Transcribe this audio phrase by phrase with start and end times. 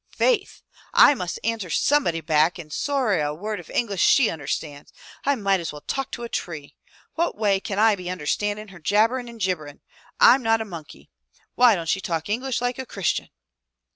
[0.09, 0.63] "Faith!
[0.95, 4.91] I must answer somebody back and sorra a word of English she understands.
[5.27, 6.75] I might as well talk to a tree!
[7.13, 9.81] What way can I be understandin' her jabberin' and jibberin'?
[10.19, 11.11] I'm not a monkey.
[11.53, 13.29] Why don't she talk English like a Christian?"